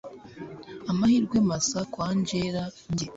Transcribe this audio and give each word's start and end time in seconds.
amahirwe 0.91 1.37
masa 1.49 1.79
kwa 1.91 2.05
angella 2.11 2.63
njye 2.91 3.07